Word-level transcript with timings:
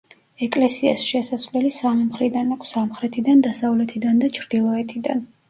ეკლესიას 0.45 1.03
შესასვლელი 1.09 1.71
სამი 1.75 2.07
მხრიდან 2.07 2.49
აქვს: 2.57 2.73
სამხრეთიდან, 2.79 3.45
დასავლეთიდან 3.49 4.25
და 4.27 4.33
ჩრდილოეთიდან. 4.41 5.25